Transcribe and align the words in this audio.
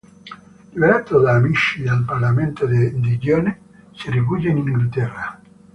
Liberato 0.71 1.19
da 1.19 1.33
amici 1.35 1.83
del 1.83 2.03
Parlamento 2.03 2.65
di 2.65 2.99
Digione, 3.01 3.59
si 3.93 4.09
rifugia 4.09 4.49
in 4.49 4.57
Inghilterra. 4.57 5.39